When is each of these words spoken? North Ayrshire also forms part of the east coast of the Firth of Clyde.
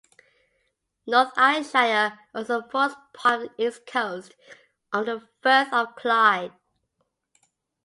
North 1.05 1.31
Ayrshire 1.37 2.17
also 2.33 2.63
forms 2.63 2.95
part 3.13 3.43
of 3.43 3.49
the 3.55 3.63
east 3.67 3.85
coast 3.85 4.33
of 4.91 5.05
the 5.05 5.27
Firth 5.43 5.71
of 5.71 5.95
Clyde. 5.95 6.53